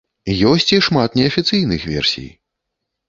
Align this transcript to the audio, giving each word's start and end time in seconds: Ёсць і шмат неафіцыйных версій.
Ёсць 0.51 0.71
і 0.77 0.79
шмат 0.87 1.19
неафіцыйных 1.19 1.87
версій. 1.93 2.29